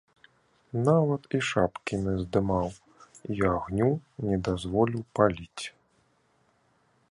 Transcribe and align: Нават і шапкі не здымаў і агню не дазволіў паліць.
Нават 0.85 1.21
і 1.39 1.41
шапкі 1.49 1.99
не 2.05 2.15
здымаў 2.21 2.67
і 3.35 3.37
агню 3.53 3.91
не 4.31 4.35
дазволіў 4.49 5.01
паліць. 5.19 5.65